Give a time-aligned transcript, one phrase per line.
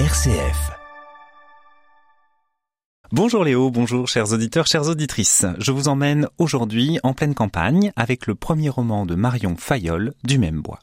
[0.00, 0.72] RCF.
[3.12, 5.46] Bonjour Léo, bonjour chers auditeurs, chères auditrices.
[5.58, 10.38] Je vous emmène aujourd'hui en pleine campagne avec le premier roman de Marion Fayolle du
[10.38, 10.80] même bois.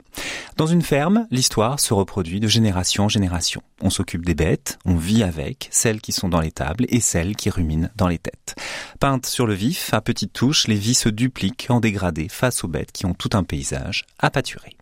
[0.55, 3.61] Dans une ferme, l'histoire se reproduit de génération en génération.
[3.81, 7.35] On s'occupe des bêtes, on vit avec, celles qui sont dans les tables et celles
[7.35, 8.55] qui ruminent dans les têtes.
[9.01, 12.69] Peintes sur le vif, à petites touches, les vies se dupliquent en dégradé face aux
[12.69, 14.77] bêtes qui ont tout un paysage à pâturer.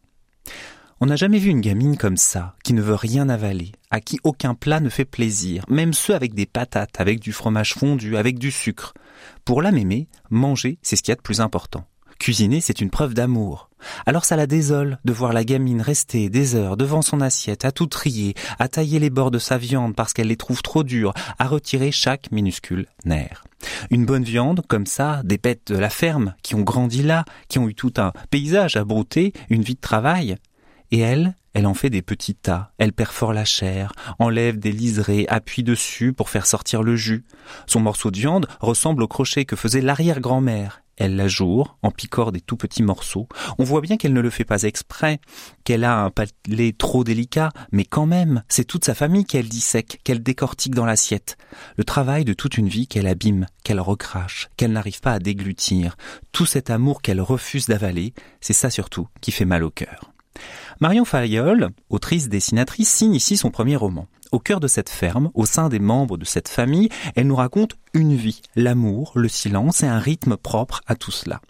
[1.01, 4.19] On n'a jamais vu une gamine comme ça, qui ne veut rien avaler, à qui
[4.25, 8.37] aucun plat ne fait plaisir, même ceux avec des patates, avec du fromage fondu, avec
[8.37, 8.93] du sucre.
[9.45, 11.85] Pour la mémé, manger, c'est ce qu'il y a de plus important.
[12.19, 13.69] Cuisiner, c'est une preuve d'amour.
[14.05, 17.71] Alors ça la désole de voir la gamine rester des heures devant son assiette, à
[17.71, 21.13] tout trier, à tailler les bords de sa viande parce qu'elle les trouve trop durs,
[21.37, 23.45] à retirer chaque minuscule nerf.
[23.89, 27.57] Une bonne viande, comme ça, des bêtes de la ferme, qui ont grandi là, qui
[27.57, 30.35] ont eu tout un paysage à brouter, une vie de travail,
[30.91, 35.25] et elle, elle en fait des petits tas, elle perfore la chair, enlève des liserés,
[35.29, 37.25] appuie dessus pour faire sortir le jus.
[37.67, 40.81] Son morceau de viande ressemble au crochet que faisait l'arrière-grand-mère.
[40.99, 43.29] Elle l'ajoure, en picore des tout petits morceaux.
[43.57, 45.19] On voit bien qu'elle ne le fait pas exprès,
[45.63, 50.01] qu'elle a un palais trop délicat, mais quand même, c'est toute sa famille qu'elle dissèque,
[50.03, 51.37] qu'elle décortique dans l'assiette.
[51.77, 55.95] Le travail de toute une vie qu'elle abîme, qu'elle recrache, qu'elle n'arrive pas à déglutir.
[56.33, 60.11] Tout cet amour qu'elle refuse d'avaler, c'est ça surtout qui fait mal au cœur.
[60.81, 64.07] Marion Fayolle, autrice dessinatrice, signe ici son premier roman.
[64.31, 67.75] Au cœur de cette ferme, au sein des membres de cette famille, elle nous raconte
[67.93, 71.41] une vie, l'amour, le silence et un rythme propre à tout cela.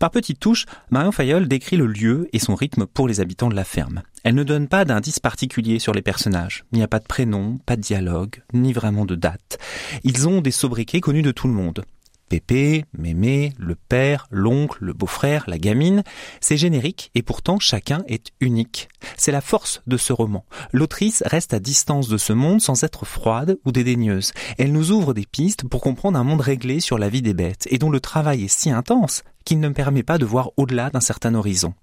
[0.00, 3.54] Par petites touches, Marion Fayolle décrit le lieu et son rythme pour les habitants de
[3.54, 4.02] la ferme.
[4.24, 6.64] Elle ne donne pas d'indice particulier sur les personnages.
[6.72, 9.58] Il n'y a pas de prénom, pas de dialogue, ni vraiment de date.
[10.02, 11.84] Ils ont des sobriquets connus de tout le monde.
[12.32, 16.02] Pépé, Mémé, le père, l'oncle, le beau-frère, la gamine,
[16.40, 18.88] c'est générique et pourtant chacun est unique.
[19.18, 20.46] C'est la force de ce roman.
[20.72, 24.32] L'autrice reste à distance de ce monde sans être froide ou dédaigneuse.
[24.56, 27.68] Elle nous ouvre des pistes pour comprendre un monde réglé sur la vie des bêtes
[27.70, 31.00] et dont le travail est si intense qu'il ne permet pas de voir au-delà d'un
[31.00, 31.74] certain horizon.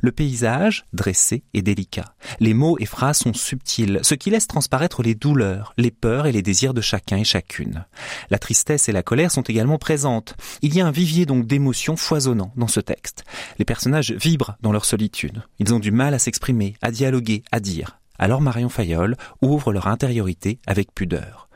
[0.00, 2.14] Le paysage, dressé, est délicat.
[2.40, 6.32] Les mots et phrases sont subtils, ce qui laisse transparaître les douleurs, les peurs et
[6.32, 7.84] les désirs de chacun et chacune.
[8.30, 10.34] La tristesse et la colère sont également présentes.
[10.62, 13.24] Il y a un vivier donc d'émotions foisonnant dans ce texte.
[13.58, 15.42] Les personnages vibrent dans leur solitude.
[15.58, 17.98] Ils ont du mal à s'exprimer, à dialoguer, à dire.
[18.18, 21.48] Alors Marion Fayolle ouvre leur intériorité avec pudeur.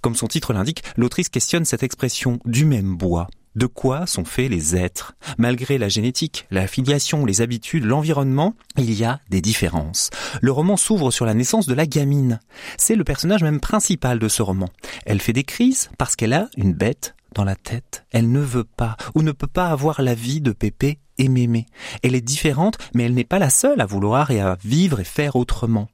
[0.00, 4.50] Comme son titre l'indique, l'autrice questionne cette expression du même bois de quoi sont faits
[4.50, 5.14] les êtres?
[5.38, 10.10] Malgré la génétique, la filiation, les habitudes, l'environnement, il y a des différences.
[10.40, 12.40] Le roman s'ouvre sur la naissance de la gamine.
[12.78, 14.68] C'est le personnage même principal de ce roman.
[15.04, 18.04] Elle fait des crises parce qu'elle a une bête dans la tête.
[18.10, 21.66] Elle ne veut pas ou ne peut pas avoir la vie de Pépé et Mémé.
[22.02, 25.04] Elle est différente, mais elle n'est pas la seule à vouloir et à vivre et
[25.04, 25.88] faire autrement.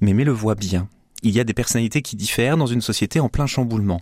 [0.00, 0.88] Mémé le voit bien
[1.24, 4.00] il y a des personnalités qui diffèrent dans une société en plein chamboulement.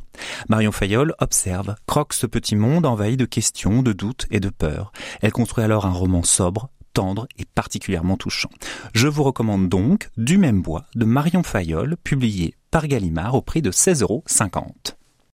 [0.48, 4.92] Marion Fayolle observe, croque ce petit monde envahi de questions, de doutes et de peurs.
[5.22, 8.50] Elle construit alors un roman sobre, tendre et particulièrement touchant.
[8.92, 13.62] Je vous recommande donc Du même bois de Marion Fayolle, publié par Gallimard au prix
[13.62, 14.24] de 16,50 euros.